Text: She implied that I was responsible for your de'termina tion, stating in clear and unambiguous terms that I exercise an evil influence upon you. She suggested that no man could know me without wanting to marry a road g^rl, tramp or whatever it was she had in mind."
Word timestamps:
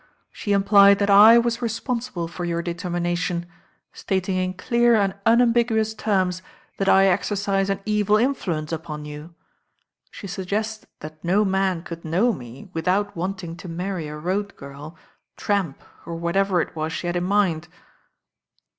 She 0.31 0.51
implied 0.51 0.97
that 0.97 1.11
I 1.11 1.37
was 1.37 1.61
responsible 1.61 2.27
for 2.27 2.43
your 2.43 2.63
de'termina 2.63 3.15
tion, 3.15 3.45
stating 3.93 4.35
in 4.37 4.55
clear 4.55 4.95
and 4.95 5.13
unambiguous 5.27 5.93
terms 5.93 6.41
that 6.77 6.89
I 6.89 7.05
exercise 7.05 7.69
an 7.69 7.81
evil 7.85 8.17
influence 8.17 8.71
upon 8.71 9.05
you. 9.05 9.35
She 10.09 10.25
suggested 10.25 10.89
that 11.01 11.23
no 11.23 11.45
man 11.45 11.83
could 11.83 12.03
know 12.03 12.33
me 12.33 12.71
without 12.73 13.15
wanting 13.15 13.55
to 13.57 13.69
marry 13.69 14.07
a 14.07 14.17
road 14.17 14.55
g^rl, 14.57 14.95
tramp 15.37 15.83
or 16.07 16.15
whatever 16.15 16.59
it 16.61 16.75
was 16.75 16.91
she 16.91 17.05
had 17.05 17.15
in 17.15 17.25
mind." 17.25 17.67